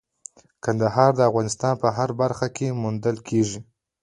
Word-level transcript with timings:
کندهار 0.63 1.11
د 1.15 1.19
افغانستان 1.29 1.73
په 1.81 1.87
هره 1.95 2.15
برخه 2.21 2.47
کې 2.55 2.77
موندل 2.81 3.17
کېږي. 3.27 3.59